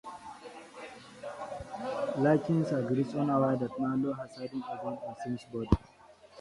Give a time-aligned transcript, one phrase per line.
[2.17, 5.69] Larkin agrees, unaware that Malloy has hidden a gun on Sims' body.